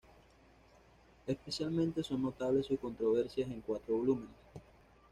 [1.27, 4.33] Especialmente son notables sus "Controversias" en cuatro volúmenes.